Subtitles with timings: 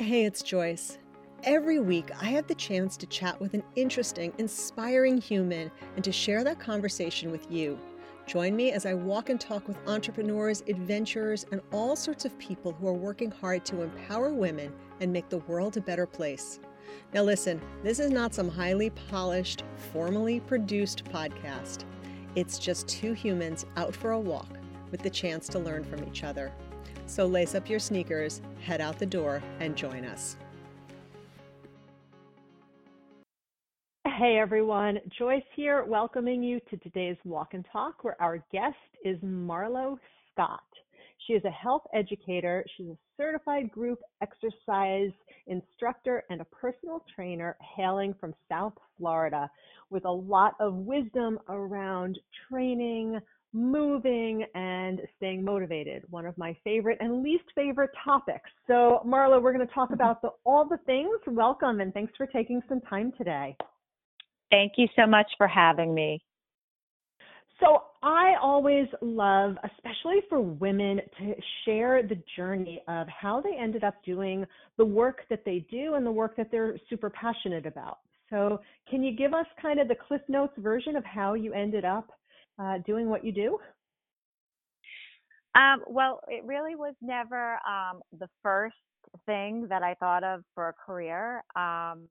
[0.00, 0.96] Hey, it's Joyce.
[1.42, 6.10] Every week, I have the chance to chat with an interesting, inspiring human and to
[6.10, 7.78] share that conversation with you.
[8.26, 12.72] Join me as I walk and talk with entrepreneurs, adventurers, and all sorts of people
[12.72, 16.60] who are working hard to empower women and make the world a better place.
[17.12, 21.84] Now, listen, this is not some highly polished, formally produced podcast.
[22.36, 24.48] It's just two humans out for a walk
[24.90, 26.54] with the chance to learn from each other.
[27.10, 30.36] So lace up your sneakers, head out the door, and join us.
[34.06, 39.18] Hey everyone, Joyce here, welcoming you to today's Walk and Talk, where our guest is
[39.24, 39.98] Marlo
[40.30, 40.60] Scott.
[41.26, 45.10] She is a health educator, she's a certified group exercise
[45.48, 49.50] instructor, and a personal trainer hailing from South Florida
[49.90, 53.18] with a lot of wisdom around training,
[53.52, 58.48] moving and staying motivated, one of my favorite and least favorite topics.
[58.66, 61.18] So, Marlo, we're going to talk about the, all the things.
[61.26, 63.56] Welcome and thanks for taking some time today.
[64.50, 66.22] Thank you so much for having me.
[67.58, 73.84] So, I always love, especially for women, to share the journey of how they ended
[73.84, 74.46] up doing
[74.78, 77.98] the work that they do and the work that they're super passionate about.
[78.30, 81.84] So, can you give us kind of the Cliff Notes version of how you ended
[81.84, 82.10] up
[82.60, 83.58] uh, doing what you do?
[85.54, 88.76] Um, well, it really was never um, the first
[89.26, 91.38] thing that I thought of for a career.
[91.56, 92.08] Um,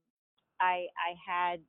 [0.60, 1.60] I, I had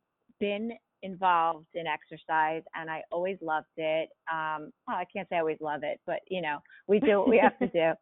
[0.40, 0.72] been
[1.02, 4.08] involved in exercise and I always loved it.
[4.30, 7.28] Um, well, I can't say I always love it, but you know, we do what
[7.28, 7.92] we have to do.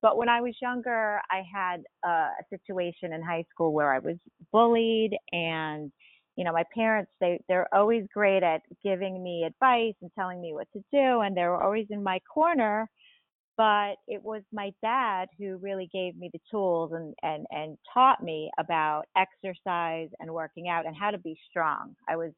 [0.00, 4.16] But when I was younger, I had a situation in high school where I was
[4.52, 5.90] bullied and
[6.38, 10.52] you know, my parents, they, they're always great at giving me advice and telling me
[10.52, 11.20] what to do.
[11.22, 12.88] And they were always in my corner.
[13.56, 18.22] But it was my dad who really gave me the tools and, and, and taught
[18.22, 21.96] me about exercise and working out and how to be strong.
[22.08, 22.30] I was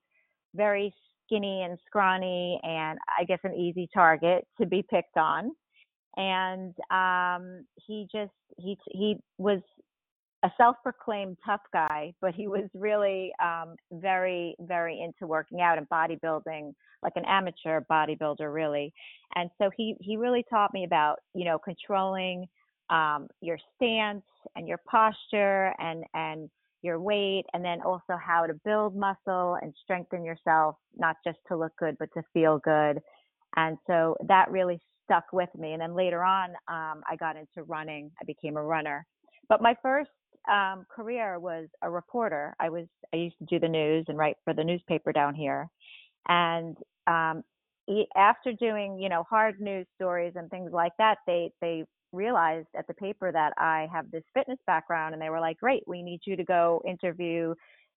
[0.54, 0.94] very
[1.26, 5.52] skinny and scrawny and I guess an easy target to be picked on.
[6.16, 9.60] And um, he just, he, he was
[10.42, 15.88] a self-proclaimed tough guy, but he was really um, very, very into working out and
[15.90, 18.92] bodybuilding, like an amateur bodybuilder, really.
[19.34, 22.46] And so he he really taught me about you know controlling
[22.88, 24.24] um, your stance
[24.56, 26.48] and your posture and and
[26.82, 31.56] your weight, and then also how to build muscle and strengthen yourself, not just to
[31.56, 32.98] look good, but to feel good.
[33.56, 35.72] And so that really stuck with me.
[35.72, 38.10] And then later on, um, I got into running.
[38.22, 39.04] I became a runner.
[39.48, 40.10] But my first
[40.50, 42.54] um, career was a reporter.
[42.60, 45.68] I was I used to do the news and write for the newspaper down here,
[46.28, 47.42] and um,
[48.16, 52.86] after doing you know hard news stories and things like that, they they realized at
[52.88, 56.20] the paper that I have this fitness background, and they were like, "Great, we need
[56.26, 57.54] you to go interview."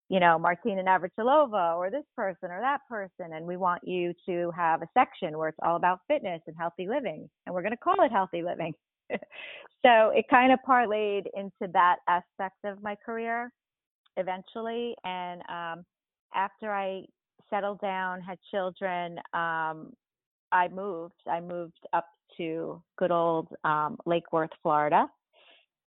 [0.10, 4.52] You know, Martina Navratilova or this person or that person, and we want you to
[4.56, 7.78] have a section where it's all about fitness and healthy living, and we're going to
[7.78, 8.74] call it healthy living.
[9.86, 13.52] so it kind of parlayed into that aspect of my career
[14.18, 14.96] eventually.
[15.04, 15.86] And um,
[16.36, 17.04] after I
[17.50, 19.94] settled down, had children, um,
[20.52, 21.14] I moved.
[21.30, 22.06] I moved up
[22.38, 25.08] to good old um, Lake Worth, Florida,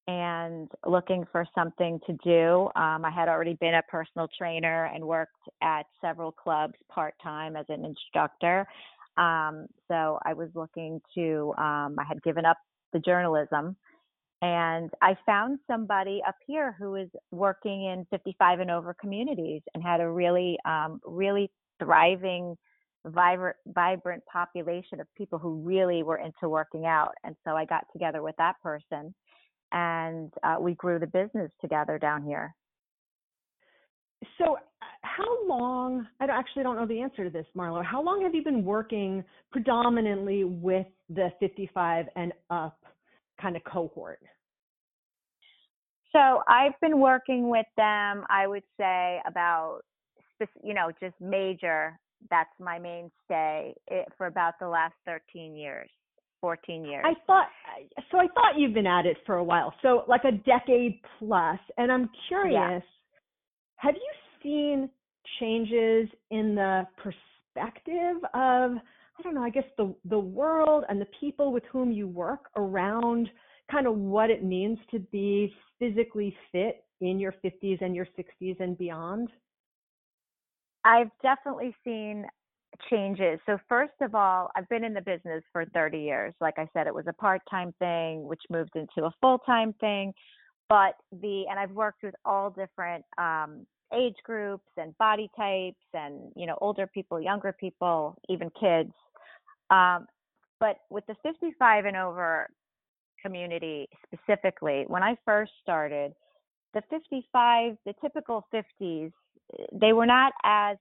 [0.09, 2.71] and looking for something to do.
[2.77, 7.56] Um, I had already been a personal trainer and worked at several clubs part time
[7.56, 8.66] as an instructor.
[9.16, 12.59] Um, so I was looking to, um, I had given up
[12.93, 13.77] the journalism.
[14.43, 19.83] And I found somebody up here who was working in 55 and over communities and
[19.83, 21.51] had a really, um, really
[21.83, 22.57] thriving,
[23.07, 27.13] vibrant, vibrant population of people who really were into working out.
[27.25, 29.15] And so I got together with that person
[29.73, 32.55] and uh, we grew the business together down here.
[34.39, 34.59] So,
[35.03, 36.07] how long?
[36.21, 37.85] I actually don't know the answer to this, Marlo.
[37.85, 42.79] How long have you been working predominantly with the 55 and up
[43.41, 44.21] kind of cohort?
[46.13, 48.25] So I've been working with them.
[48.31, 49.81] I would say about,
[50.63, 51.99] you know, just major.
[52.31, 55.91] That's my mainstay eh, for about the last 13 years.
[56.41, 57.05] 14 years.
[57.05, 57.47] I thought
[58.10, 59.75] so I thought you've been at it for a while.
[59.83, 62.81] So like a decade plus and I'm curious yeah.
[63.77, 64.13] have you
[64.47, 64.89] seen
[65.41, 68.72] changes in the perspective of
[69.19, 72.51] I don't know, I guess the the world and the people with whom you work
[72.57, 73.28] around
[73.71, 78.60] kind of what it means to be physically fit in your 50s and your 60s
[78.60, 79.28] and beyond?
[80.84, 82.25] I've definitely seen
[82.91, 83.41] changes.
[83.47, 86.34] So first of all, I've been in the business for 30 years.
[86.41, 90.13] Like I said, it was a part-time thing which moved into a full-time thing.
[90.69, 96.33] but the and I've worked with all different um, age groups and body types, and
[96.34, 98.92] you know, older people, younger people, even kids.
[99.71, 100.06] Um,
[100.60, 102.48] but with the 55 and over
[103.22, 106.12] community specifically, when I first started,
[106.74, 109.12] the 55, the typical 50s,
[109.72, 110.77] they were not as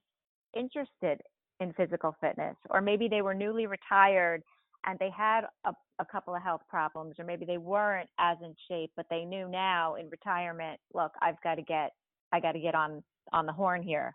[0.56, 1.20] interested
[1.60, 4.42] in physical fitness, or maybe they were newly retired
[4.86, 8.54] and they had a, a couple of health problems, or maybe they weren't as in
[8.68, 11.92] shape, but they knew now in retirement, look, I've got to get,
[12.32, 13.02] I got to get on
[13.32, 14.14] on the horn here.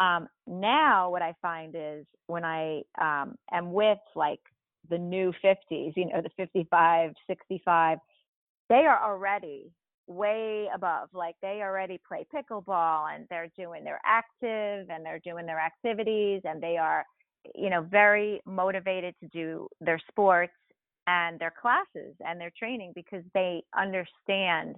[0.00, 4.40] Um, now, what I find is when I um, am with like
[4.90, 7.98] the new 50s, you know, the 55, 65,
[8.68, 9.72] they are already
[10.06, 11.08] way above.
[11.12, 16.42] Like they already play pickleball and they're doing, they're active and they're doing their activities
[16.44, 17.04] and they are,
[17.54, 20.52] you know, very motivated to do their sports
[21.06, 24.76] and their classes and their training because they understand.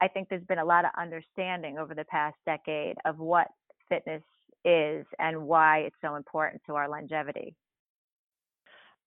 [0.00, 3.48] I think there's been a lot of understanding over the past decade of what
[3.88, 4.22] fitness
[4.64, 7.54] is and why it's so important to our longevity.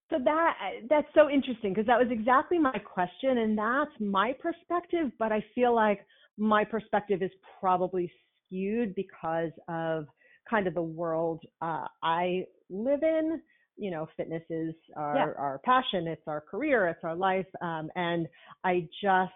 [0.10, 0.54] So that
[0.90, 5.44] that's so interesting because that was exactly my question and that's my perspective, but I
[5.56, 6.06] feel like
[6.38, 8.12] my perspective is probably
[8.46, 10.06] skewed because of
[10.48, 13.42] kind of the world uh, I live in.
[13.75, 15.28] You know, fitness is our, yeah.
[15.36, 17.48] our passion, it's our career, it's our life.
[17.62, 18.28] Um, and
[18.63, 19.31] I just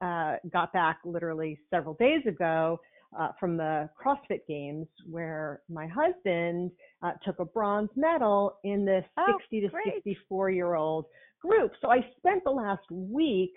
[0.00, 2.80] uh, got back literally several days ago
[3.18, 6.70] uh, from the CrossFit Games where my husband
[7.02, 9.94] uh, took a bronze medal in this oh, 60 to great.
[9.94, 11.06] 64 year old
[11.40, 11.72] group.
[11.80, 13.52] So I spent the last week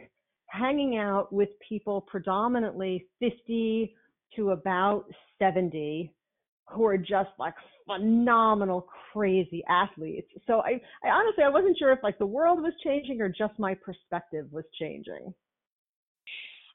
[0.47, 3.95] hanging out with people predominantly 50
[4.35, 5.05] to about
[5.39, 6.13] 70
[6.71, 7.53] who are just like
[7.87, 12.73] phenomenal crazy athletes so I, I honestly i wasn't sure if like the world was
[12.83, 15.33] changing or just my perspective was changing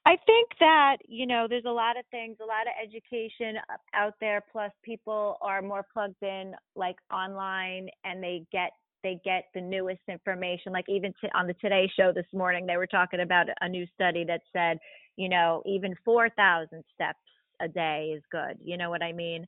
[0.07, 3.55] I think that, you know, there's a lot of things, a lot of education
[3.95, 8.71] out there, plus people are more plugged in like online and they get
[9.03, 10.73] they get the newest information.
[10.73, 13.85] Like even t- on the Today Show this morning, they were talking about a new
[13.93, 14.79] study that said,
[15.15, 17.19] you know, even 4,000 steps
[17.61, 18.57] a day is good.
[18.63, 19.45] You know what I mean?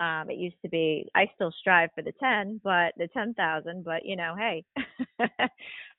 [0.00, 4.04] Um, it used to be, I still strive for the 10, but the 10,000, but
[4.06, 4.64] you know, hey,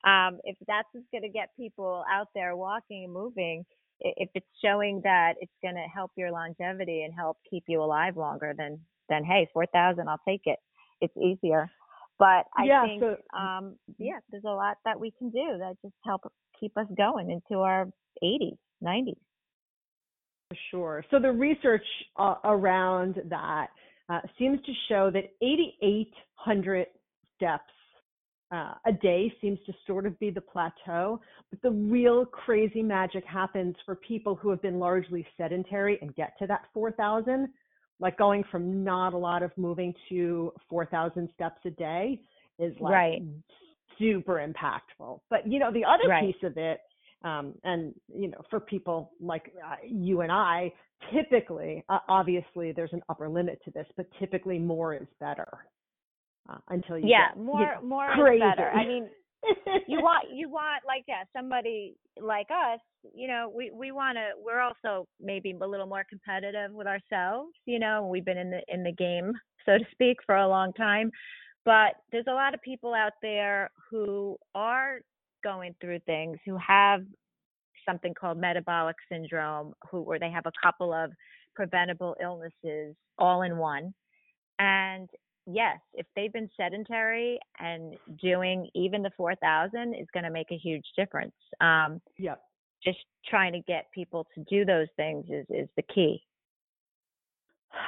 [0.03, 3.63] um, if that's going to get people out there walking and moving,
[3.99, 8.17] if it's showing that it's going to help your longevity and help keep you alive
[8.17, 10.59] longer, then then hey, four thousand, I'll take it.
[11.01, 11.69] It's easier.
[12.17, 15.75] But I yeah, think, so, um, yeah, there's a lot that we can do that
[15.81, 16.21] just help
[16.59, 17.87] keep us going into our
[18.23, 19.17] 80s, 90s.
[20.49, 21.05] For sure.
[21.11, 21.85] So the research
[22.17, 23.67] uh, around that
[24.09, 26.87] uh, seems to show that 8,800
[27.35, 27.63] steps
[28.51, 31.19] uh, a day seems to sort of be the plateau,
[31.49, 36.37] but the real crazy magic happens for people who have been largely sedentary and get
[36.39, 37.49] to that 4,000,
[37.99, 42.21] like going from not a lot of moving to 4,000 steps a day
[42.59, 43.21] is like right.
[43.97, 45.19] super impactful.
[45.29, 46.25] But you know, the other right.
[46.25, 46.81] piece of it,
[47.23, 50.71] um, and you know, for people like uh, you and I,
[51.11, 55.65] typically, uh, obviously, there's an upper limit to this, but typically more is better
[56.49, 58.39] uh, until you yeah get, more you know, more crazy.
[58.39, 58.69] better.
[58.69, 59.09] I mean
[59.87, 62.79] you want you want like yeah somebody like us
[63.13, 67.51] you know we we want to we're also maybe a little more competitive with ourselves
[67.65, 69.33] you know we've been in the in the game
[69.65, 71.11] so to speak for a long time.
[71.65, 74.99] But there's a lot of people out there who are
[75.43, 77.01] going through things who have
[77.87, 81.11] something called metabolic syndrome who where they have a couple of
[81.55, 83.93] preventable illnesses all in one.
[84.59, 85.09] And
[85.45, 90.57] yes, if they've been sedentary and doing even the 4,000 is going to make a
[90.57, 91.33] huge difference.
[91.61, 92.41] Um, yep.
[92.83, 96.21] Just trying to get people to do those things is, is the key.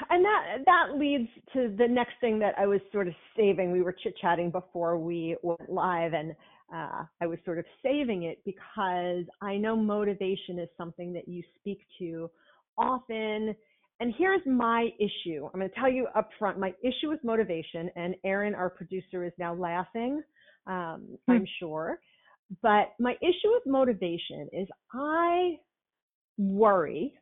[0.09, 3.71] And that that leads to the next thing that I was sort of saving.
[3.71, 6.35] We were chit chatting before we went live, and
[6.73, 11.41] uh, I was sort of saving it because I know motivation is something that you
[11.57, 12.29] speak to
[12.77, 13.55] often
[13.99, 15.49] and here's my issue.
[15.51, 19.23] I'm going to tell you up front my issue with motivation, and Erin, our producer,
[19.25, 20.21] is now laughing,
[20.67, 21.31] um, hmm.
[21.31, 21.99] I'm sure.
[22.61, 25.57] But my issue with motivation is I
[26.37, 27.13] worry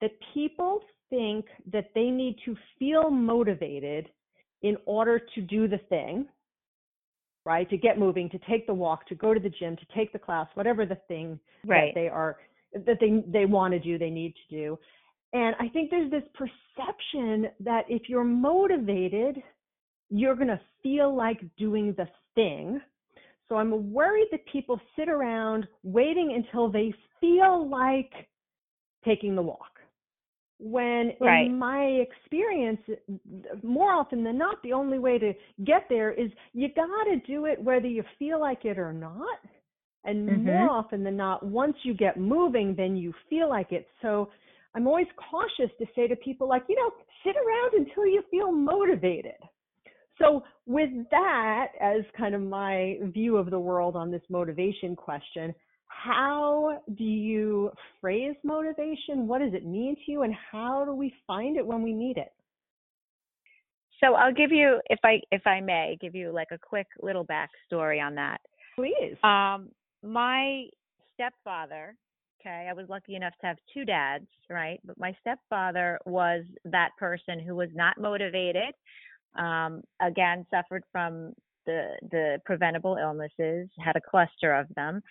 [0.00, 0.80] that people
[1.10, 4.08] think that they need to feel motivated
[4.62, 6.26] in order to do the thing,
[7.44, 7.68] right?
[7.70, 10.18] To get moving, to take the walk, to go to the gym, to take the
[10.18, 11.92] class, whatever the thing right.
[11.94, 12.36] that they are
[12.74, 14.78] that they they want to do, they need to do.
[15.32, 19.42] And I think there's this perception that if you're motivated,
[20.10, 22.80] you're going to feel like doing the thing.
[23.48, 28.12] So I'm worried that people sit around waiting until they feel like
[29.04, 29.78] taking the walk.
[30.60, 31.50] When Right.
[31.50, 32.80] in my experience,
[33.62, 35.32] more often than not, the only way to
[35.64, 39.38] get there is you got to do it whether you feel like it or not.
[40.04, 40.44] And Mhm.
[40.44, 43.86] more often than not, once you get moving, then you feel like it.
[44.02, 44.30] So
[44.74, 46.90] I'm always cautious to say to people, like, you know,
[47.24, 49.32] sit around until you feel motivated.
[50.20, 55.54] So, with that as kind of my view of the world on this motivation question,
[55.86, 57.70] how do you
[58.00, 59.26] phrase motivation?
[59.26, 60.22] What does it mean to you?
[60.22, 62.32] And how do we find it when we need it?
[64.00, 67.26] So I'll give you, if I if I may, give you like a quick little
[67.26, 68.38] backstory on that.
[68.76, 69.16] Please.
[69.24, 69.70] Um,
[70.04, 70.66] my
[71.14, 71.96] stepfather,
[72.40, 74.80] okay, I was lucky enough to have two dads, right?
[74.84, 78.74] But my stepfather was that person who was not motivated.
[79.38, 81.34] Um, again, suffered from
[81.66, 85.02] the the preventable illnesses, had a cluster of them,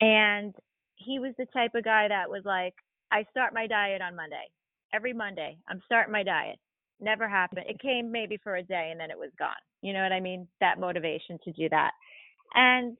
[0.00, 0.54] and
[0.96, 2.74] he was the type of guy that was like,
[3.10, 4.50] I start my diet on Monday.
[4.92, 6.58] Every Monday, I'm starting my diet.
[7.00, 7.66] Never happened.
[7.68, 9.50] It came maybe for a day and then it was gone.
[9.82, 10.46] You know what I mean?
[10.60, 11.90] That motivation to do that.
[12.54, 12.96] And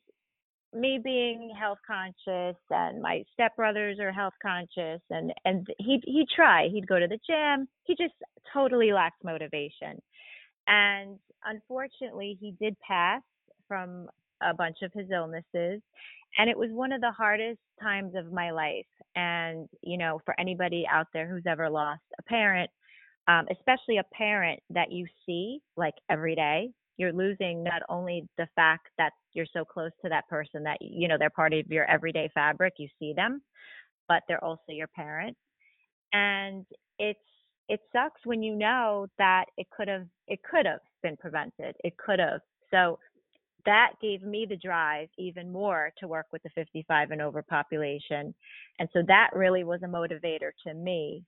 [0.74, 6.68] me being health conscious and my stepbrothers are health conscious and and he he'd try.
[6.68, 7.68] He'd go to the gym.
[7.84, 8.14] He just
[8.52, 10.00] totally lacked motivation.
[10.66, 13.22] And unfortunately he did pass
[13.68, 14.08] from
[14.42, 15.80] a bunch of his illnesses
[16.36, 18.86] and it was one of the hardest times of my life.
[19.16, 22.70] And you know for anybody out there who's ever lost a parent
[23.26, 28.46] um, especially a parent that you see like every day you're losing not only the
[28.54, 31.84] fact that you're so close to that person that you know they're part of your
[31.90, 33.42] everyday fabric you see them
[34.08, 35.36] but they're also your parent
[36.12, 36.64] and
[36.98, 37.18] it's
[37.68, 41.76] it sucks when you know that it could have it could have been prevented.
[41.84, 42.40] It could have.
[42.70, 42.98] So
[43.66, 48.34] that gave me the drive even more to work with the 55 and over population.
[48.78, 51.24] And so that really was a motivator to me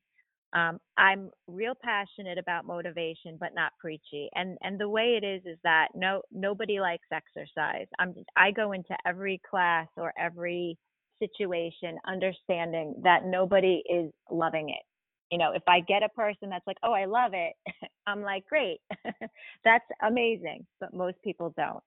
[0.54, 4.28] um, I'm real passionate about motivation, but not preachy.
[4.34, 7.86] And and the way it is is that no nobody likes exercise.
[7.98, 10.78] I'm I go into every class or every
[11.18, 14.82] situation understanding that nobody is loving it.
[15.30, 17.54] You know, if I get a person that's like, "Oh, I love it,"
[18.06, 18.80] I'm like, "Great,
[19.64, 21.82] that's amazing," but most people don't.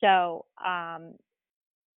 [0.00, 1.14] So um,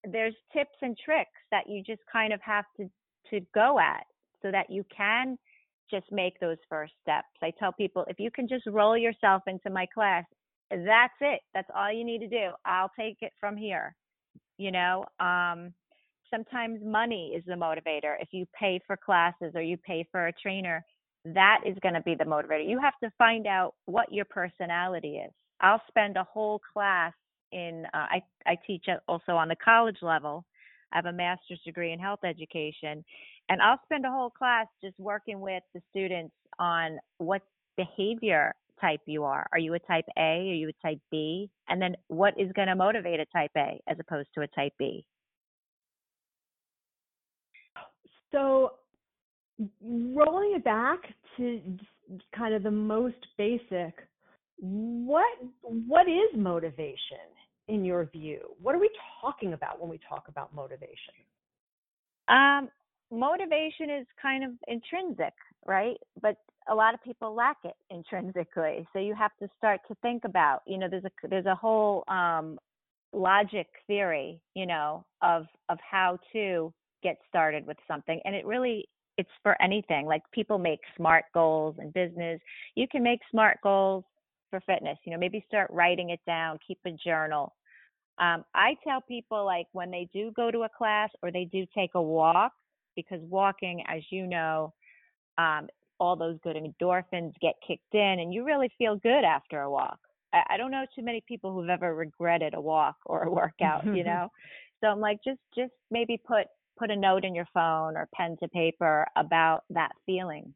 [0.04, 2.90] there's tips and tricks that you just kind of have to
[3.30, 4.04] to go at
[4.42, 5.36] so that you can
[5.90, 7.28] just make those first steps.
[7.42, 10.24] I tell people if you can just roll yourself into my class,
[10.70, 11.40] that's it.
[11.54, 12.50] That's all you need to do.
[12.64, 13.94] I'll take it from here.
[14.58, 15.72] You know, um,
[16.30, 18.16] sometimes money is the motivator.
[18.20, 20.84] If you pay for classes or you pay for a trainer,
[21.24, 22.68] that is going to be the motivator.
[22.68, 25.32] You have to find out what your personality is.
[25.60, 27.12] I'll spend a whole class
[27.52, 30.44] in, uh, I, I teach also on the college level.
[30.92, 33.04] I have a master's degree in health education
[33.48, 37.42] and I'll spend a whole class just working with the students on what
[37.76, 39.46] behavior type you are.
[39.52, 40.20] Are you a type A?
[40.20, 41.50] Are you a type B?
[41.68, 44.72] And then what is going to motivate a type A as opposed to a type
[44.78, 45.04] B?
[48.32, 48.72] So,
[49.82, 50.98] rolling it back
[51.36, 51.60] to
[52.36, 53.94] kind of the most basic,
[54.58, 55.26] what
[55.62, 57.28] what is motivation
[57.68, 58.40] in your view?
[58.60, 61.14] What are we talking about when we talk about motivation?
[62.28, 62.68] Um,
[63.10, 65.34] motivation is kind of intrinsic,
[65.66, 65.96] right?
[66.20, 66.36] But
[66.68, 68.86] a lot of people lack it intrinsically.
[68.92, 72.04] So you have to start to think about, you know, there's a there's a whole
[72.08, 72.58] um,
[73.12, 76.72] logic theory, you know, of of how to
[77.02, 80.06] get started with something, and it really it's for anything.
[80.06, 82.40] Like people make smart goals in business.
[82.75, 84.04] You can make smart goals
[84.50, 84.98] for fitness.
[85.04, 87.54] You know, maybe start writing it down, keep a journal.
[88.18, 91.66] Um, I tell people like when they do go to a class or they do
[91.75, 92.52] take a walk,
[92.96, 94.72] because walking, as you know,
[95.38, 99.70] um, all those good endorphins get kicked in, and you really feel good after a
[99.70, 99.98] walk.
[100.32, 103.84] I, I don't know too many people who've ever regretted a walk or a workout,
[103.94, 104.28] you know.
[104.80, 106.46] So I'm like, just just maybe put
[106.78, 110.52] put a note in your phone or pen to paper about that feeling,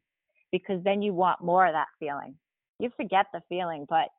[0.51, 2.35] because then you want more of that feeling.
[2.79, 4.09] You forget the feeling, but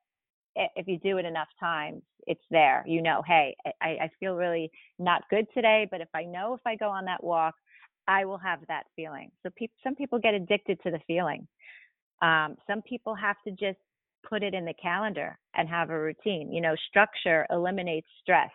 [0.55, 2.85] if you do it enough times, it's there.
[2.87, 6.61] You know, hey, I, I feel really not good today, but if I know if
[6.67, 7.55] I go on that walk,
[8.09, 9.31] I will have that feeling.
[9.43, 11.47] So pe- some people get addicted to the feeling.
[12.21, 13.79] Um, some people have to just
[14.29, 16.53] put it in the calendar and have a routine.
[16.53, 18.51] You know, structure eliminates stress.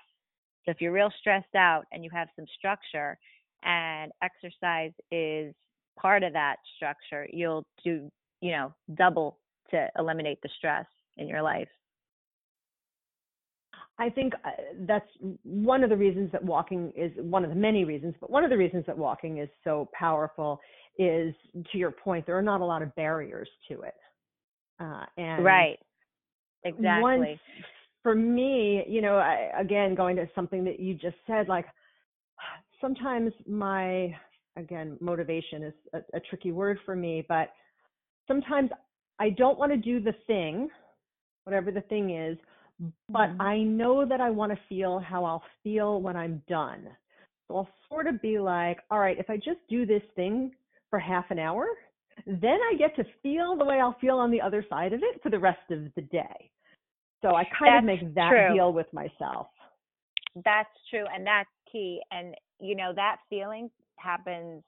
[0.66, 3.18] So if you're real stressed out and you have some structure
[3.64, 5.54] and exercise is
[6.00, 8.10] part of that structure, you'll do,
[8.42, 9.40] you know, double
[9.72, 10.86] to eliminate the stress
[11.18, 11.68] in your life.
[14.00, 14.50] I think uh,
[14.82, 15.10] that's
[15.44, 18.50] one of the reasons that walking is one of the many reasons, but one of
[18.50, 20.60] the reasons that walking is so powerful
[21.00, 21.34] is
[21.72, 23.96] to your point, there are not a lot of barriers to it.
[24.80, 25.80] Uh, and right.
[26.64, 27.02] Exactly.
[27.02, 27.40] Once,
[28.04, 31.66] for me, you know, I, again, going to something that you just said, like
[32.82, 34.16] sometimes my,
[34.56, 37.50] again, motivation is a, a tricky word for me, but
[38.28, 38.70] sometimes
[39.20, 40.70] I don't want to do the thing,
[41.46, 42.38] whatever the thing is,
[43.10, 43.42] but mm-hmm.
[43.42, 46.88] I know that I want to feel how I'll feel when I'm done.
[47.48, 50.52] So I'll sort of be like, all right, if I just do this thing
[50.90, 51.68] for half an hour,
[52.26, 55.22] then I get to feel the way I'll feel on the other side of it
[55.22, 56.52] for the rest of the day.
[57.22, 58.54] So I kind that's of make that true.
[58.54, 59.48] deal with myself.
[60.46, 61.06] That's true.
[61.14, 62.02] And that's key.
[62.12, 64.64] And, you know, that feeling happens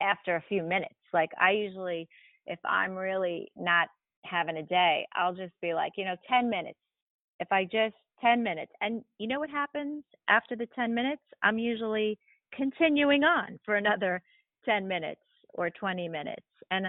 [0.00, 0.94] after a few minutes.
[1.12, 2.08] Like I usually,
[2.46, 3.88] if I'm really not
[4.24, 6.78] having a day, I'll just be like, you know, 10 minutes.
[7.40, 8.72] If I just 10 minutes.
[8.80, 11.22] And you know what happens after the 10 minutes?
[11.42, 12.18] I'm usually
[12.54, 14.22] continuing on for another
[14.64, 15.20] 10 minutes
[15.54, 16.46] or 20 minutes.
[16.70, 16.86] And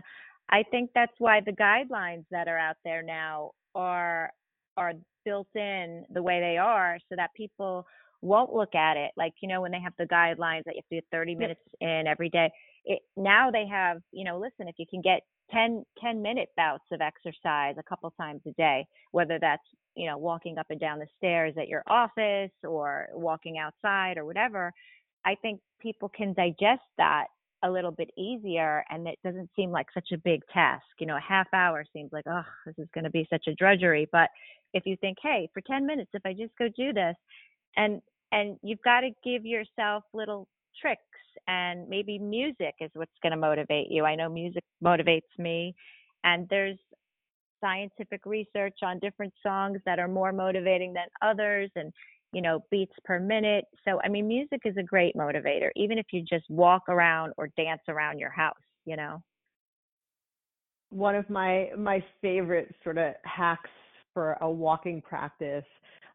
[0.50, 4.32] I think that's why the guidelines that are out there now are
[4.78, 4.94] are
[5.26, 7.86] built in the way they are so that people
[8.22, 10.90] won't look at it like you know when they have the guidelines that you have
[10.90, 12.50] to get 30 minutes in every day
[12.86, 16.84] it now they have you know listen if you can get 10 10 minute bouts
[16.92, 19.64] of exercise a couple times a day whether that's
[19.98, 24.26] you know walking up and down the stairs at your office or walking outside or
[24.26, 24.72] whatever
[25.26, 27.26] i think people can digest that
[27.64, 30.86] a little bit easier and it doesn't seem like such a big task.
[31.00, 33.56] You know, a half hour seems like, oh, this is going to be such a
[33.56, 34.08] drudgery.
[34.12, 34.30] But
[34.74, 37.16] if you think, hey, for 10 minutes, if I just go do this,
[37.76, 38.02] and
[38.32, 40.48] and you've got to give yourself little
[40.82, 41.02] tricks
[41.48, 44.04] and maybe music is what's going to motivate you.
[44.04, 45.74] I know music motivates me,
[46.24, 46.78] and there's
[47.62, 51.92] scientific research on different songs that are more motivating than others and
[52.34, 53.66] you know, beats per minute.
[53.86, 57.50] So, I mean, music is a great motivator, even if you just walk around or
[57.58, 59.22] dance around your house, you know.
[60.90, 63.70] One of my my favorite sort of hacks
[64.14, 65.66] for a walking practice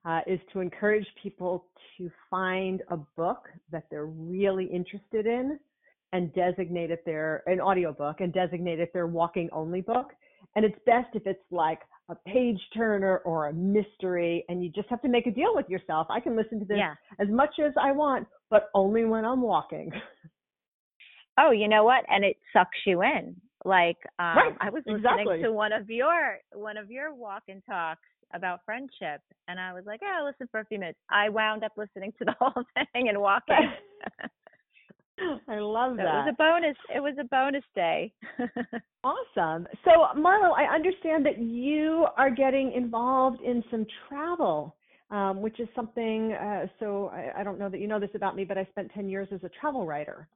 [0.04, 1.66] uh, is to encourage people
[1.98, 5.58] to find a book that they're really interested in
[6.12, 10.12] and designate it their an audiobook and designate it their walking only book.
[10.54, 11.80] And it's best if it's like
[12.12, 15.68] a page turner or a mystery and you just have to make a deal with
[15.68, 16.94] yourself i can listen to this yeah.
[17.18, 19.90] as much as i want but only when i'm walking
[21.38, 23.34] oh you know what and it sucks you in
[23.64, 24.54] like um right.
[24.60, 25.42] i was listening exactly.
[25.42, 28.00] to one of your one of your walk and talks
[28.34, 31.62] about friendship and i was like yeah i'll listen for a few minutes i wound
[31.62, 33.54] up listening to the whole thing and walking
[35.48, 36.02] I love that.
[36.02, 36.76] It was a bonus.
[36.94, 38.12] It was a bonus day.
[39.04, 39.66] awesome.
[39.84, 44.74] So, Marlo, I understand that you are getting involved in some travel,
[45.10, 46.32] um, which is something.
[46.32, 48.90] Uh, so, I, I, don't know that you know this about me, but I spent
[48.92, 50.28] ten years as a travel writer.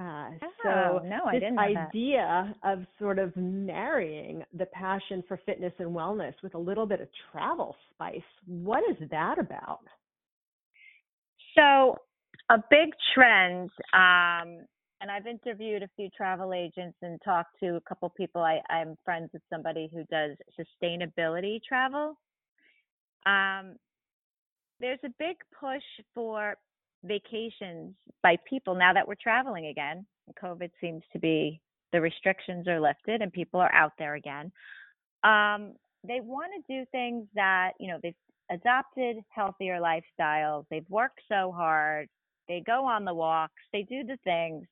[0.00, 5.40] Uh, oh, so no, I this didn't idea of sort of marrying the passion for
[5.44, 8.20] fitness and wellness with a little bit of travel spice.
[8.46, 9.80] What is that about?
[11.56, 11.96] So
[12.50, 14.64] a big trend, um,
[15.00, 18.42] and I've interviewed a few travel agents and talked to a couple people.
[18.42, 22.14] I, I'm friends with somebody who does sustainability travel.
[23.26, 23.76] Um,
[24.80, 25.82] there's a big push
[26.14, 26.56] for
[27.04, 30.06] vacations by people now that we're traveling again.
[30.42, 31.60] COVID seems to be
[31.92, 34.50] the restrictions are lifted and people are out there again.
[35.24, 35.74] Um,
[36.06, 38.14] they want to do things that you know they've
[38.50, 40.64] adopted healthier lifestyles.
[40.70, 42.08] They've worked so hard
[42.48, 44.66] they go on the walks, they do the things.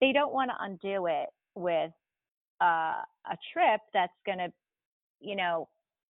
[0.00, 1.90] They don't want to undo it with
[2.60, 4.52] uh, a trip that's going to,
[5.20, 5.68] you know,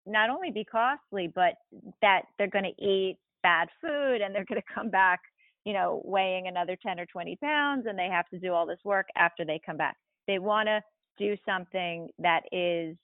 [0.06, 1.54] not only be costly, but
[2.02, 5.20] that they're going to eat bad food and they're going to come back,
[5.66, 8.80] you know, weighing another 10 or 20 pounds and they have to do all this
[8.84, 9.98] work after they come back.
[10.28, 10.82] They want to
[11.18, 12.96] do something that is,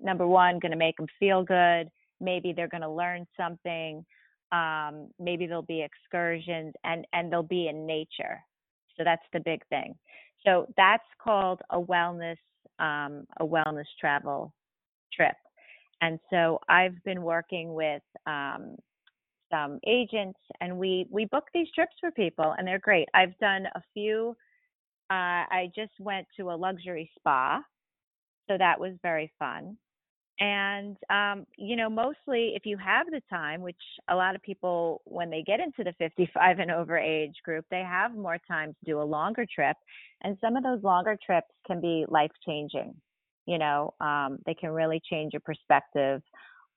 [0.00, 1.88] number one, going to make them feel good.
[2.20, 4.04] Maybe they're going to learn something
[4.52, 8.40] um, maybe there'll be excursions and and they'll be in nature.
[8.96, 9.94] So that's the big thing.
[10.46, 12.38] So that's called a wellness
[12.78, 14.54] um, a wellness travel
[15.12, 15.36] trip.
[16.00, 18.76] And so i've been working with um,
[19.50, 23.08] some agents and we we book these trips for people and they're great.
[23.14, 24.36] I've done a few
[25.10, 27.62] uh, i just went to a luxury spa.
[28.48, 29.76] So that was very fun
[30.40, 33.76] and, um, you know, mostly if you have the time, which
[34.08, 37.82] a lot of people, when they get into the 55 and over age group, they
[37.82, 39.76] have more time to do a longer trip.
[40.22, 42.94] And some of those longer trips can be life changing.
[43.46, 46.22] You know, um, they can really change your perspective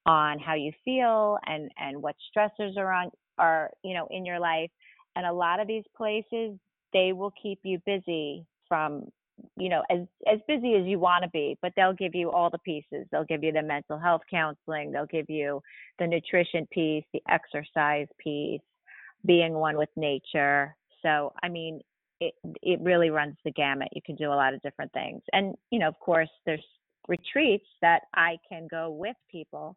[0.06, 4.40] on how you feel and and what stressors are on are you know in your
[4.40, 4.72] life
[5.16, 6.58] and a lot of these places
[6.94, 9.06] they will keep you busy from
[9.58, 10.00] you know as
[10.32, 13.08] as busy as you want to be but they'll give you all the pieces.
[13.12, 14.92] They'll give you the mental health counseling.
[14.92, 15.62] They'll give you
[16.00, 18.62] the nutrition piece the exercise piece
[19.26, 20.76] being one with nature.
[21.02, 21.82] So i mean
[22.20, 23.90] it it really runs the gamut.
[23.94, 25.22] You can do a lot of different things.
[25.34, 26.64] And you know of course there's
[27.08, 29.76] retreats that i can go with people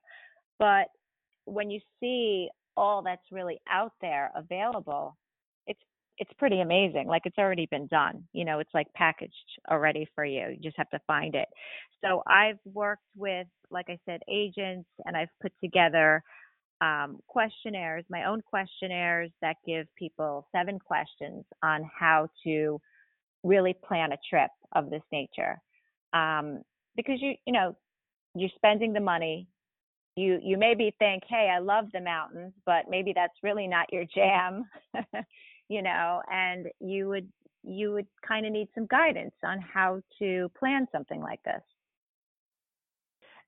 [0.58, 0.88] but
[1.46, 5.16] when you see all that's really out there available
[5.66, 5.80] it's
[6.38, 7.06] pretty amazing.
[7.06, 8.24] Like it's already been done.
[8.32, 9.32] You know, it's like packaged
[9.70, 10.48] already for you.
[10.50, 11.48] You just have to find it.
[12.04, 16.22] So I've worked with, like I said, agents, and I've put together
[16.80, 22.80] um, questionnaires, my own questionnaires that give people seven questions on how to
[23.42, 25.58] really plan a trip of this nature.
[26.12, 26.62] Um,
[26.96, 27.76] because you, you know,
[28.34, 29.48] you're spending the money.
[30.16, 34.04] You you maybe think, hey, I love the mountains, but maybe that's really not your
[34.14, 34.64] jam.
[35.68, 37.28] you know, and you would
[37.62, 41.62] you would kind of need some guidance on how to plan something like this.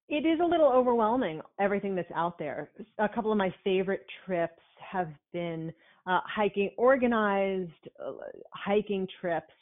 [0.09, 2.71] It is a little overwhelming, everything that's out there.
[2.99, 5.73] A couple of my favorite trips have been
[6.07, 7.71] uh, hiking, organized
[8.03, 8.13] uh,
[8.53, 9.53] hiking trips,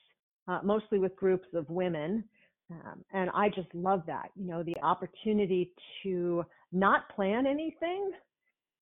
[0.47, 2.23] uh, mostly with groups of women.
[2.71, 8.13] Um, and I just love that, you know, the opportunity to not plan anything,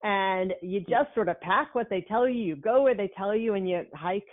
[0.03, 3.35] and you just sort of pack what they tell you, you go where they tell
[3.35, 4.27] you, and you hike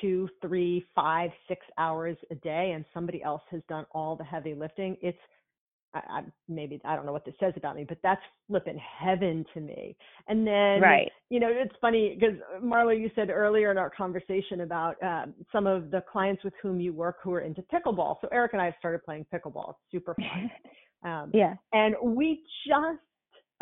[0.00, 4.54] two, three, five, six hours a day, and somebody else has done all the heavy
[4.54, 4.96] lifting.
[5.02, 5.18] It's
[5.94, 9.44] I, I maybe I don't know what this says about me, but that's flipping heaven
[9.54, 9.96] to me.
[10.28, 11.10] And then, right.
[11.30, 15.66] you know, it's funny because Marlo, you said earlier in our conversation about um, some
[15.66, 18.16] of the clients with whom you work who are into pickleball.
[18.20, 19.70] So Eric and I have started playing pickleball.
[19.70, 20.50] It's super fun.
[21.02, 21.54] Um, yeah.
[21.72, 23.00] And we just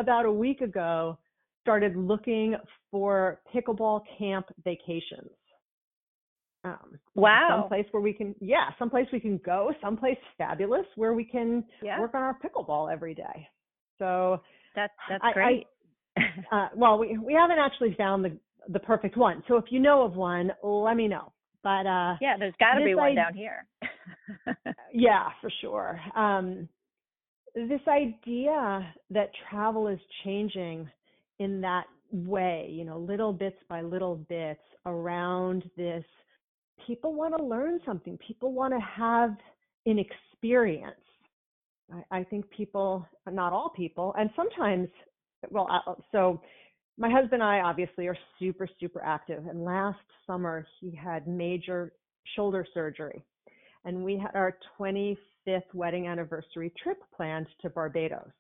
[0.01, 1.17] about a week ago
[1.69, 2.57] started looking
[2.91, 5.29] for pickleball camp vacations.
[6.65, 7.61] Um, wow.
[7.61, 12.01] Someplace where we can, yeah, someplace we can go, someplace fabulous where we can yeah.
[12.01, 13.47] work on our pickleball every day.
[13.99, 14.41] So
[14.75, 15.67] that's that's I, great.
[16.17, 18.35] I, uh, well, we we haven't actually found the
[18.71, 19.43] the perfect one.
[19.47, 21.33] So if you know of one, let me know.
[21.63, 23.67] But uh, yeah, there's got to be one I, down here.
[24.95, 26.01] yeah, for sure.
[26.17, 26.67] Um,
[27.55, 30.89] this idea that travel is changing
[31.39, 36.05] in that way, you know, little bits by little bits around this.
[36.87, 39.37] People want to learn something, people want to have
[39.87, 40.95] an experience.
[41.93, 44.89] I, I think people, not all people, and sometimes,
[45.51, 46.41] well, uh, so
[46.99, 49.47] my husband and I obviously are super, super active.
[49.47, 51.93] And last summer, he had major
[52.35, 53.23] shoulder surgery.
[53.85, 58.31] And we had our 25th wedding anniversary trip planned to Barbados.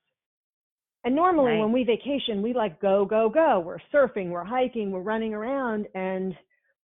[1.05, 3.61] And normally when we vacation, we like go, go, go.
[3.61, 6.37] We're surfing, we're hiking, we're running around, and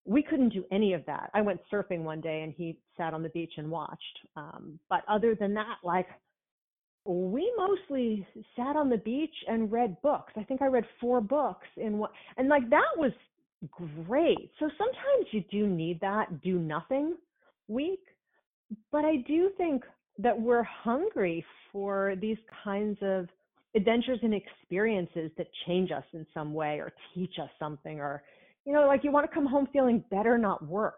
[0.06, 1.30] we couldn't do any of that.
[1.34, 4.18] I went surfing one day and he sat on the beach and watched.
[4.36, 6.06] Um, but other than that, like
[7.06, 10.32] we mostly sat on the beach and read books.
[10.36, 13.12] I think I read four books in one, and like that was
[13.70, 14.50] great.
[14.58, 17.16] So sometimes you do need that do nothing
[17.68, 18.04] week,
[18.90, 19.84] but I do think
[20.18, 23.26] that we're hungry for these kinds of
[23.74, 28.22] adventures and experiences that change us in some way or teach us something or
[28.64, 30.94] you know like you want to come home feeling better not worse.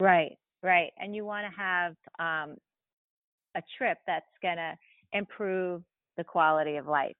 [0.00, 2.56] Right right and you want to have um,
[3.54, 4.74] a trip that's going to
[5.12, 5.82] improve
[6.16, 7.16] the quality of life.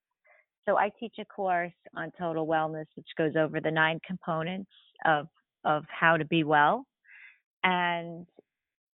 [0.67, 4.71] So i teach a course on total wellness which goes over the nine components
[5.05, 5.27] of
[5.65, 6.87] of how to be well
[7.65, 8.27] and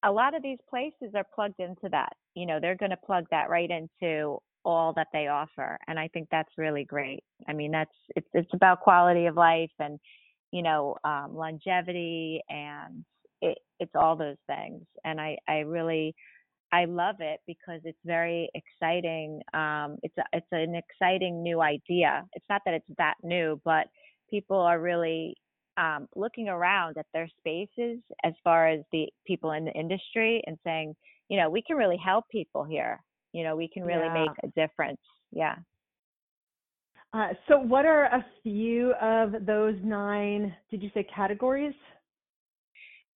[0.03, 2.13] a lot of these places are plugged into that.
[2.35, 6.07] You know they're going to plug that right into all that they offer and i
[6.09, 7.23] think that's really great.
[7.47, 9.99] I mean that's it's it's about quality of life and
[10.51, 13.05] you know um, longevity and
[13.41, 16.15] it, it's all those things and i i really
[16.71, 22.25] i love it because it's very exciting um, it's a, it's an exciting new idea.
[22.33, 23.87] It's not that it's that new but
[24.29, 25.35] people are really
[25.77, 30.57] um, looking around at their spaces as far as the people in the industry and
[30.63, 30.95] saying
[31.29, 32.99] you know we can really help people here
[33.35, 34.25] you know we can really yeah.
[34.25, 34.99] make a difference.
[35.31, 35.55] Yeah.
[37.13, 41.73] Uh, so what are a few of those nine did you say categories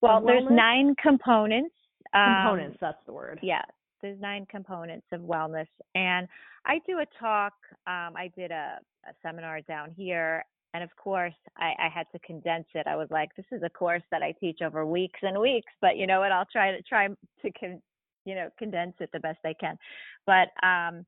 [0.01, 1.75] well there's nine components
[2.13, 3.39] components um, that's the word.
[3.43, 3.61] yeah
[4.01, 6.29] there's nine components of wellness and
[6.65, 7.51] i do a talk
[7.87, 12.19] um, i did a, a, seminar down here and of course I, I, had to
[12.19, 12.85] condense it.
[12.87, 15.97] I was like this is a course that i teach over weeks and weeks but
[15.97, 16.31] you know what?
[16.31, 17.81] I'll try to try to con-
[18.25, 19.77] you know condense it the best I can.
[20.25, 21.05] But um,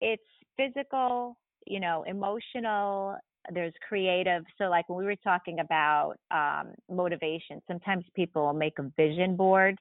[0.00, 0.22] it's
[0.56, 3.16] physical, you know, emotional,
[3.52, 4.44] there's creative.
[4.58, 9.76] So, like when we were talking about um, motivation, sometimes people make a vision board,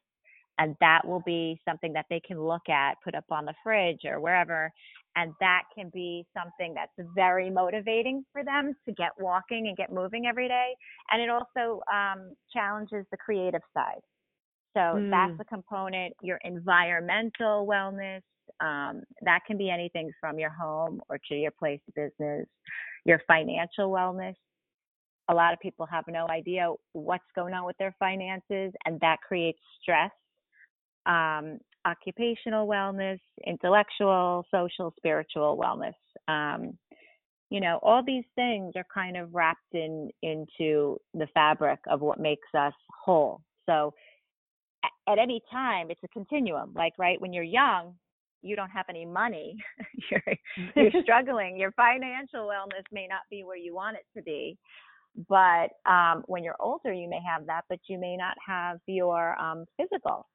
[0.58, 4.02] and that will be something that they can look at, put up on the fridge
[4.06, 4.72] or wherever.
[5.16, 9.92] And that can be something that's very motivating for them to get walking and get
[9.92, 10.74] moving every day.
[11.12, 14.02] And it also um, challenges the creative side.
[14.74, 15.10] So mm.
[15.10, 18.22] that's a component, your environmental wellness.
[18.60, 22.48] Um, that can be anything from your home or to your place of business,
[23.06, 24.36] your financial wellness.
[25.30, 29.18] A lot of people have no idea what's going on with their finances, and that
[29.28, 30.12] creates stress.
[31.06, 35.94] Um, occupational wellness, intellectual, social, spiritual wellness.
[36.28, 36.78] Um,
[37.50, 42.20] you know, all these things are kind of wrapped in into the fabric of what
[42.20, 43.42] makes us whole.
[43.68, 43.94] So
[45.08, 47.94] at any time it's a continuum like right when you're young
[48.42, 49.56] you don't have any money
[50.12, 50.36] you're
[50.76, 54.58] you're struggling your financial wellness may not be where you want it to be
[55.28, 59.40] but um, when you're older you may have that but you may not have your
[59.40, 60.28] um, physical.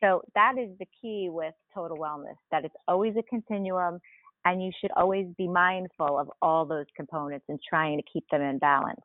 [0.00, 3.98] So that is the key with total wellness that it's always a continuum
[4.44, 8.40] and you should always be mindful of all those components and trying to keep them
[8.40, 9.00] in balance.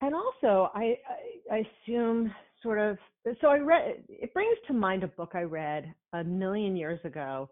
[0.00, 0.96] And also I,
[1.50, 2.98] I, I assume sort of
[3.40, 7.48] so I read it brings to mind a book I read a million years ago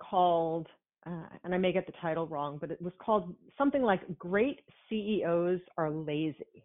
[0.00, 0.66] called
[1.06, 4.60] uh, and I may get the title wrong, but it was called something like Great
[4.88, 6.64] CEOs Are Lazy.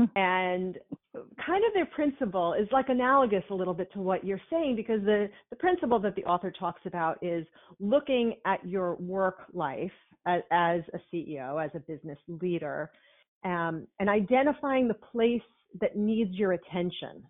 [0.00, 0.04] Hmm.
[0.16, 0.78] and
[1.44, 5.00] kind of their principle is like analogous a little bit to what you're saying because
[5.04, 7.44] the, the principle that the author talks about is
[7.80, 9.90] looking at your work life
[10.26, 12.90] as, as a CEO, as a business leader,
[13.44, 15.42] um, and identifying the place
[15.80, 17.24] that needs your attention.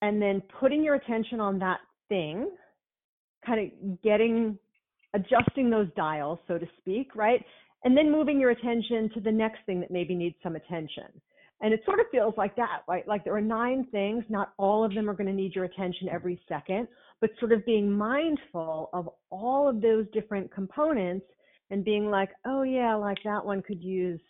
[0.00, 2.50] And then putting your attention on that thing
[3.46, 4.58] kind of getting
[5.14, 7.44] adjusting those dials so to speak right?
[7.84, 11.06] And then moving your attention to the next thing that maybe needs some attention.
[11.60, 13.06] And it sort of feels like that right?
[13.06, 16.08] Like there are nine things not all of them are going to need your attention
[16.10, 16.88] every second
[17.20, 21.26] but sort of being mindful of all of those different components
[21.70, 24.20] and being like oh yeah like that one could use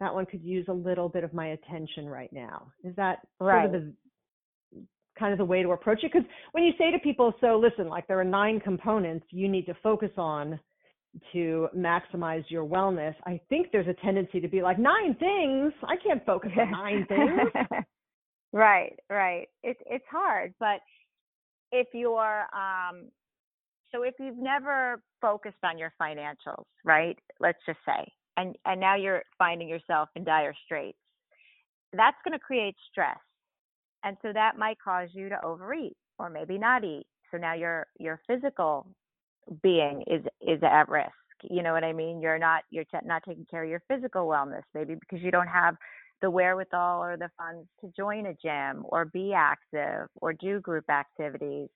[0.00, 2.72] that one could use a little bit of my attention right now.
[2.84, 3.64] Is that right.
[3.64, 3.92] sort of the
[5.18, 6.12] kind of the way to approach it?
[6.12, 9.66] Because when you say to people, so listen, like there are nine components you need
[9.66, 10.58] to focus on
[11.32, 15.72] to maximize your wellness, I think there's a tendency to be like nine things.
[15.82, 17.66] I can't focus on nine things.
[18.52, 19.48] right, right.
[19.62, 20.80] It's it's hard, but
[21.72, 23.08] if you're um
[23.90, 27.18] so if you've never focused on your financials, right?
[27.40, 30.98] Let's just say and and now you're finding yourself in dire straits.
[31.92, 33.18] That's going to create stress
[34.04, 37.06] and so that might cause you to overeat or maybe not eat.
[37.30, 38.86] So now your your physical
[39.62, 41.12] being is is at risk
[41.50, 42.20] you know what i mean?
[42.20, 45.48] You're not you're t- not taking care of your physical wellness maybe because you don't
[45.48, 45.76] have
[46.20, 50.90] the wherewithal or the funds to join a gym or be active or do group
[50.90, 51.68] activities.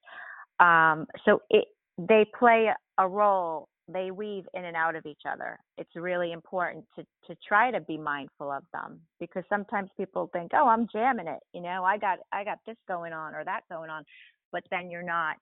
[0.59, 1.65] Um, so it
[1.97, 5.59] they play a role they weave in and out of each other.
[5.77, 10.51] It's really important to to try to be mindful of them because sometimes people think,
[10.53, 13.61] "Oh, I'm jamming it," you know, I got I got this going on or that
[13.69, 14.05] going on,
[14.51, 15.37] but then you're not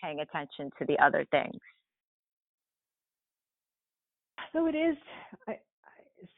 [0.00, 1.58] paying attention to the other things.
[4.52, 4.96] So it is.
[5.48, 5.58] I,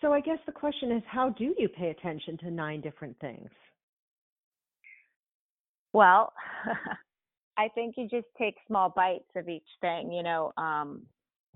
[0.00, 3.50] so I guess the question is, how do you pay attention to nine different things?
[5.92, 6.32] Well.
[7.56, 11.02] I think you just take small bites of each thing, you know, um,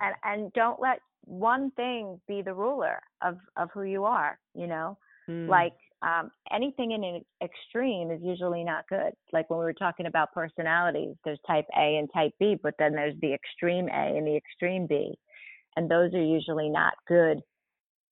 [0.01, 4.67] and and don't let one thing be the ruler of of who you are you
[4.67, 4.97] know?
[5.29, 5.49] Mm.
[5.49, 9.13] like um anything in an extreme is usually not good.
[9.33, 12.93] Like when we were talking about personalities there's type a and type b but then
[12.93, 15.19] there's the extreme a and the extreme b
[15.77, 17.41] and those are usually not good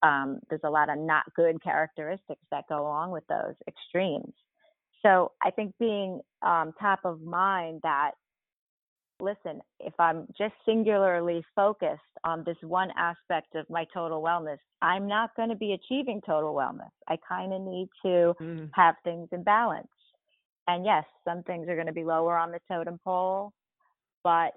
[0.03, 4.35] um there's a lot of not good characteristics that go along with those extremes.
[5.03, 8.11] So i think being um top of mind that
[9.20, 15.07] listen, if I'm just singularly focused on this one aspect of my total wellness, I'm
[15.07, 16.90] not going to be achieving total wellness.
[17.09, 18.70] I kind of need to mm.
[18.74, 19.88] have things in balance.
[20.68, 23.52] And yes, some things are going to be lower on the totem pole,
[24.24, 24.52] but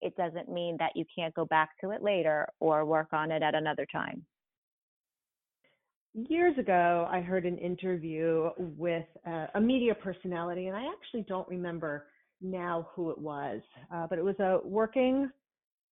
[0.00, 3.42] it doesn't mean that you can't go back to it later or work on it
[3.42, 4.24] at another time.
[6.14, 11.48] Years ago, I heard an interview with a, a media personality, and I actually don't
[11.48, 12.06] remember
[12.40, 13.60] now who it was,
[13.92, 15.30] uh, but it was a working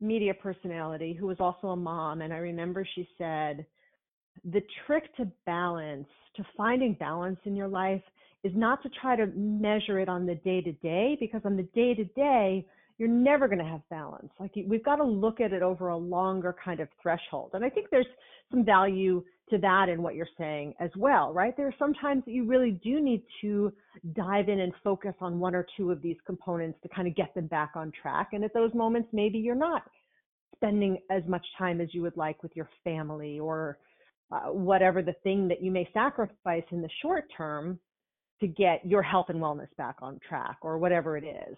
[0.01, 2.21] media personality who was also a mom.
[2.21, 3.65] And I remember she said,
[4.51, 8.01] the trick to balance, to finding balance in your life,
[8.43, 11.63] is not to try to measure it on the day to day, because on the
[11.63, 14.31] day to day, you're never going to have balance.
[14.39, 17.51] Like we've got to look at it over a longer kind of threshold.
[17.53, 18.05] And I think there's
[18.51, 21.55] some value to that in what you're saying as well, right?
[21.55, 23.71] There are sometimes that you really do need to
[24.13, 27.33] dive in and focus on one or two of these components to kind of get
[27.35, 28.29] them back on track.
[28.31, 29.83] And at those moments, maybe you're not
[30.55, 33.77] spending as much time as you would like with your family or
[34.31, 37.77] uh, whatever the thing that you may sacrifice in the short term
[38.39, 41.57] to get your health and wellness back on track or whatever it is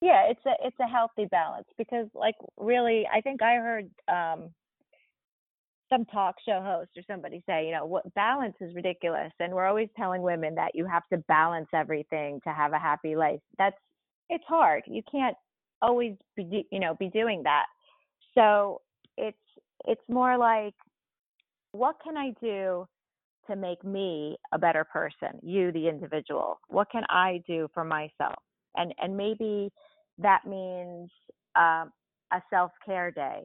[0.00, 4.50] yeah it's a it's a healthy balance because like really i think i heard um
[5.88, 9.66] some talk show host or somebody say you know what balance is ridiculous and we're
[9.66, 13.40] always telling women that you have to balance everything to have a happy life.
[13.58, 13.76] That's
[14.28, 14.82] it's hard.
[14.86, 15.36] You can't
[15.82, 17.66] always be you know be doing that.
[18.34, 18.80] So
[19.16, 19.36] it's
[19.86, 20.74] it's more like
[21.72, 22.86] what can i do
[23.48, 25.38] to make me a better person?
[25.42, 26.58] You the individual.
[26.68, 28.42] What can i do for myself?
[28.74, 29.70] And and maybe
[30.18, 31.10] that means
[31.56, 31.92] um,
[32.32, 33.42] a self care day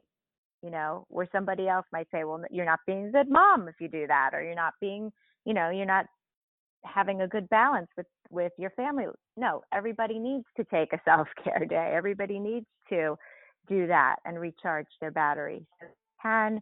[0.62, 3.76] you know where somebody else might say well you're not being a good mom if
[3.80, 5.12] you do that or you're not being
[5.44, 6.06] you know you're not
[6.84, 9.06] having a good balance with with your family.
[9.36, 11.92] No everybody needs to take a self care day.
[11.94, 13.16] Everybody needs to
[13.68, 15.62] do that and recharge their batteries
[16.22, 16.60] can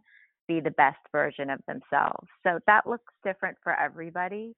[0.49, 2.29] be the best version of themselves.
[2.43, 4.55] So that looks different for everybody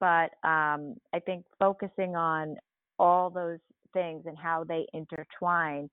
[0.00, 2.56] but um, i think focusing on
[2.98, 3.58] all those
[3.96, 5.88] things and how they intertwine.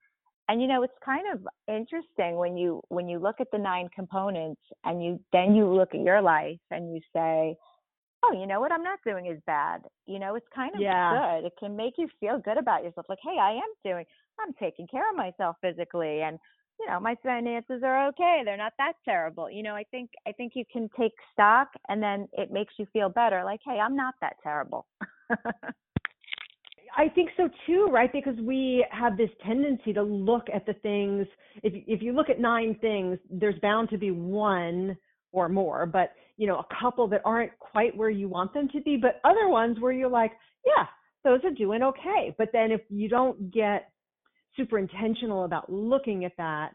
[0.48, 3.88] And you know it's kind of interesting when you when you look at the nine
[3.94, 7.56] components and you then you look at your life and you say
[8.24, 8.72] oh you know what?
[8.72, 9.80] I'm not doing is bad.
[10.06, 11.12] You know it's kind of yeah.
[11.12, 11.46] good.
[11.46, 14.04] It can make you feel good about yourself like hey i am doing
[14.38, 16.38] i'm taking care of myself physically and
[16.78, 18.42] you know my finances are okay.
[18.44, 19.50] They're not that terrible.
[19.50, 22.86] You know i think i think you can take stock and then it makes you
[22.92, 24.86] feel better like hey i'm not that terrible
[26.96, 28.12] I think so too, right?
[28.12, 31.26] Because we have this tendency to look at the things.
[31.62, 34.96] If if you look at nine things, there's bound to be one
[35.32, 38.80] or more, but you know, a couple that aren't quite where you want them to
[38.80, 40.32] be, but other ones where you're like,
[40.64, 40.86] yeah,
[41.22, 42.34] those are doing okay.
[42.38, 43.90] But then if you don't get
[44.56, 46.70] super intentional about looking at that,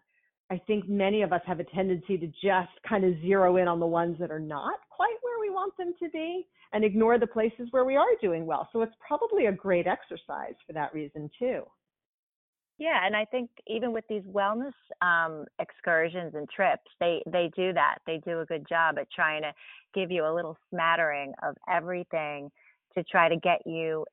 [0.51, 3.79] I think many of us have a tendency to just kind of zero in on
[3.79, 5.15] the ones that are not quite
[5.59, 8.69] want them to be and ignore the places where we are doing well.
[8.71, 11.63] So it's probably a great exercise for that reason too.
[12.77, 17.73] Yeah, and I think even with these wellness um, excursions and trips, they they do
[17.73, 17.97] that.
[18.07, 19.51] They do a good job at trying to
[19.93, 22.49] give you a little smattering of everything
[22.97, 24.05] to try to get you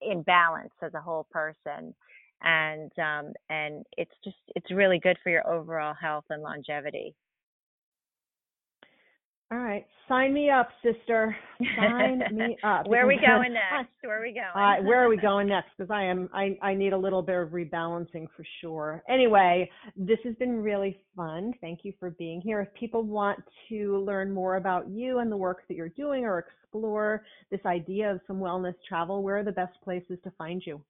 [0.00, 1.94] in balance as a whole person.
[2.42, 7.16] And um, and it's just it's really good for your overall health and longevity.
[9.52, 11.36] All right, sign me up, sister.
[11.76, 12.88] Sign me up.
[12.88, 13.90] where are we going next?
[14.00, 14.46] Where are we going?
[14.54, 15.68] Uh, where are we going next?
[15.76, 19.02] Because I am, I, I need a little bit of rebalancing for sure.
[19.10, 21.52] Anyway, this has been really fun.
[21.60, 22.62] Thank you for being here.
[22.62, 26.38] If people want to learn more about you and the work that you're doing, or
[26.38, 30.80] explore this idea of some wellness travel, where are the best places to find you?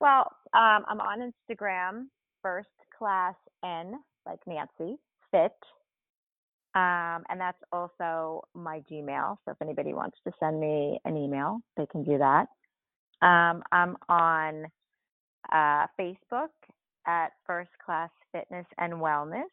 [0.00, 2.06] Well, um, I'm on Instagram,
[2.40, 4.96] first class N, like Nancy,
[5.30, 5.52] fit
[6.74, 9.36] um, and that's also my Gmail.
[9.44, 12.46] So if anybody wants to send me an email, they can do that.
[13.20, 14.66] Um, I'm on
[15.52, 16.48] uh, Facebook
[17.06, 19.44] at First Class Fitness and Wellness.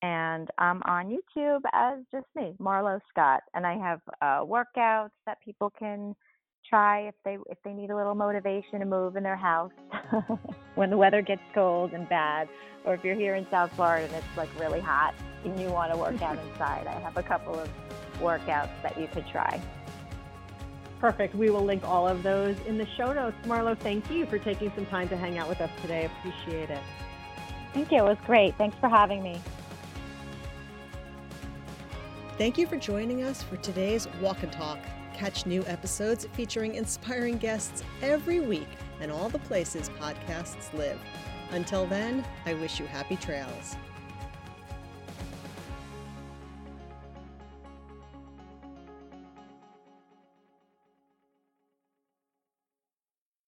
[0.00, 3.40] And I'm on YouTube as just me, Marlo Scott.
[3.54, 6.14] And I have uh, workouts that people can
[6.68, 9.72] try if they if they need a little motivation to move in their house
[10.74, 12.48] when the weather gets cold and bad
[12.84, 15.92] or if you're here in South Florida and it's like really hot and you want
[15.92, 17.68] to work out inside I have a couple of
[18.20, 19.60] workouts that you could try
[21.00, 21.34] Perfect.
[21.34, 23.36] We will link all of those in the show notes.
[23.44, 26.06] Marlo, thank you for taking some time to hang out with us today.
[26.06, 26.82] Appreciate it.
[27.72, 27.98] Thank you.
[27.98, 28.56] It was great.
[28.56, 29.40] Thanks for having me.
[32.36, 34.78] Thank you for joining us for today's Walk and Talk.
[35.18, 38.68] Catch new episodes featuring inspiring guests every week
[39.00, 41.00] and all the places podcasts live.
[41.50, 43.74] Until then, I wish you happy trails.